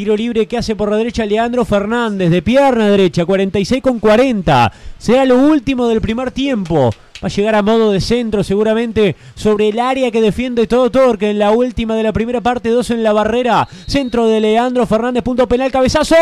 [0.00, 4.72] Tiro libre que hace por la derecha Leandro Fernández, de pierna derecha, 46 con 40.
[4.96, 6.88] Será lo último del primer tiempo.
[7.22, 11.28] Va a llegar a modo de centro seguramente sobre el área que defiende todo Torque
[11.28, 13.68] en la última de la primera parte, dos en la barrera.
[13.86, 16.16] Centro de Leandro Fernández, punto penal, cabezazo.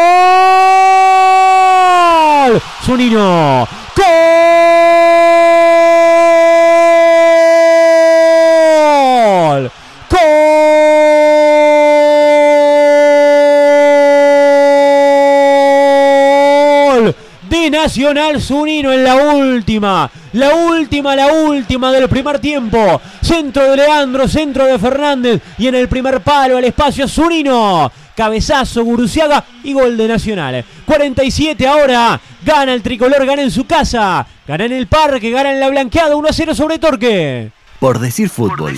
[2.85, 3.69] Zunino.
[3.97, 4.88] ¡Gol!
[17.49, 20.11] De Nacional Zunino en la última.
[20.35, 23.01] La última, la última del primer tiempo.
[23.23, 25.41] Centro de Leandro, centro de Fernández.
[25.57, 27.91] Y en el primer palo al espacio Zunino.
[28.15, 30.65] Cabezazo, Guruciaga y gol de Nacional.
[30.85, 32.21] 47 ahora.
[32.45, 34.27] Gana el tricolor, gana en su casa.
[34.47, 36.17] Gana en el parque, gana en la blanqueada.
[36.17, 37.58] 1 a 0 sobre Torque.
[37.81, 38.77] Por decir fútbol.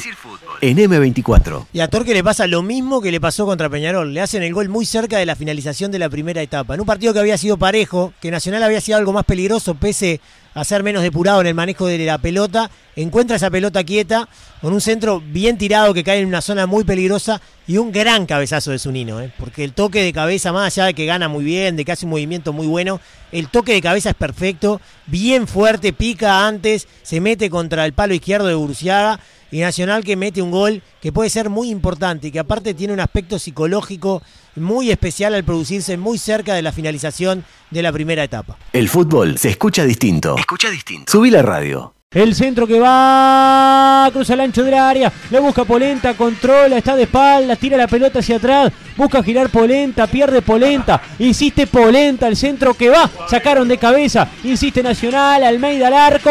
[0.60, 1.66] En M24.
[1.72, 4.12] Y a Torque le pasa lo mismo que le pasó contra Peñarol.
[4.12, 6.74] Le hacen el gol muy cerca de la finalización de la primera etapa.
[6.74, 10.20] En un partido que había sido parejo, que Nacional había sido algo más peligroso, pese
[10.54, 14.28] a ser menos depurado en el manejo de la pelota, encuentra esa pelota quieta
[14.60, 18.26] con un centro bien tirado que cae en una zona muy peligrosa y un gran
[18.26, 19.32] cabezazo de Zunino, ¿eh?
[19.38, 22.04] porque el toque de cabeza, más allá de que gana muy bien, de que hace
[22.04, 23.00] un movimiento muy bueno,
[23.32, 28.14] el toque de cabeza es perfecto, bien fuerte, pica antes, se mete contra el palo
[28.14, 32.30] izquierdo de Burciaga y Nacional que mete un gol que puede ser muy importante y
[32.30, 34.22] que aparte tiene un aspecto psicológico
[34.56, 38.56] muy especial al producirse muy cerca de la finalización de la primera etapa.
[38.72, 40.36] El fútbol se escucha distinto.
[40.36, 41.10] Escucha distinto.
[41.10, 41.94] Subí la radio.
[42.12, 47.04] El centro que va, cruza el ancho del área, le busca Polenta, controla, está de
[47.04, 52.74] espaldas, tira la pelota hacia atrás, busca girar Polenta, pierde Polenta, insiste Polenta, el centro
[52.74, 56.30] que va, sacaron de cabeza, insiste Nacional, Almeida al arco.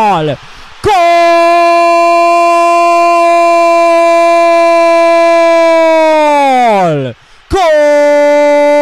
[0.00, 0.28] ¡Gol!
[0.82, 0.94] ¡Gol!
[7.50, 8.79] ¡Gol!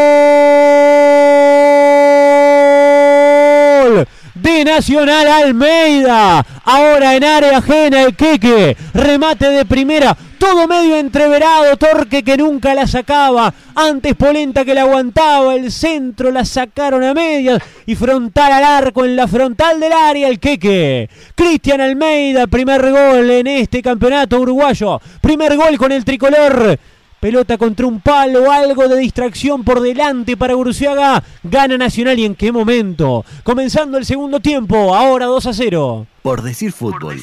[4.48, 6.44] Nacional Almeida.
[6.64, 8.76] Ahora en área ajena el Queque.
[8.94, 10.16] Remate de primera.
[10.38, 11.76] Todo medio entreverado.
[11.76, 13.52] Torque que nunca la sacaba.
[13.74, 15.54] Antes Polenta que la aguantaba.
[15.54, 17.62] El centro la sacaron a medias.
[17.84, 21.10] Y frontal al arco en la frontal del área el Queque.
[21.34, 22.46] Cristian Almeida.
[22.46, 24.98] Primer gol en este campeonato uruguayo.
[25.20, 26.78] Primer gol con el tricolor.
[27.20, 31.24] Pelota contra un palo, algo de distracción por delante para Guruciaga.
[31.42, 33.24] Gana Nacional y en qué momento.
[33.42, 36.06] Comenzando el segundo tiempo, ahora 2 a 0.
[36.22, 37.20] Por decir fútbol.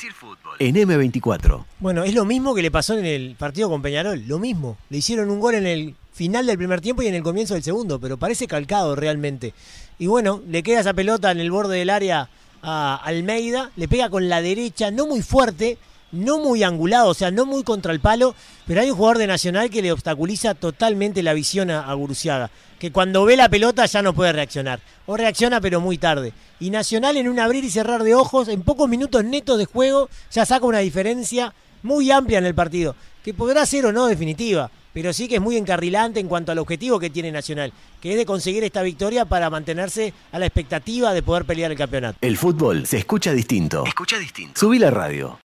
[0.59, 1.63] En M24.
[1.79, 4.75] Bueno, es lo mismo que le pasó en el partido con Peñarol, lo mismo.
[4.89, 7.63] Le hicieron un gol en el final del primer tiempo y en el comienzo del
[7.63, 9.53] segundo, pero parece calcado realmente.
[9.97, 12.27] Y bueno, le queda esa pelota en el borde del área
[12.61, 15.77] a Almeida, le pega con la derecha, no muy fuerte,
[16.11, 18.35] no muy angulado, o sea, no muy contra el palo,
[18.65, 22.49] pero hay un jugador de Nacional que le obstaculiza totalmente la visión a, a Guruciaga,
[22.79, 26.33] que cuando ve la pelota ya no puede reaccionar, o reacciona pero muy tarde.
[26.59, 30.09] Y Nacional en un abrir y cerrar de ojos, en pocos minutos netos de juego,
[30.31, 34.71] ya saca una diferencia muy amplia en el partido, que podrá ser o no definitiva,
[34.93, 38.17] pero sí que es muy encarrilante en cuanto al objetivo que tiene Nacional, que es
[38.17, 42.17] de conseguir esta victoria para mantenerse a la expectativa de poder pelear el campeonato.
[42.21, 43.83] El fútbol se escucha distinto.
[43.85, 44.57] Escucha distinto.
[44.57, 45.39] Subí la radio.